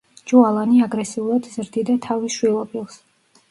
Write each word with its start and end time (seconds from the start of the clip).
ჯო 0.29 0.39
ალანი 0.45 0.81
აგრესიულად 0.85 1.51
ზრდიდა 1.57 1.99
თავის 2.09 2.41
შვილობილს. 2.41 3.01